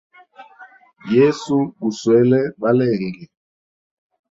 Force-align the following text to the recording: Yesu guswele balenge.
Yesu 1.15 1.57
guswele 1.81 2.41
balenge. 2.61 3.23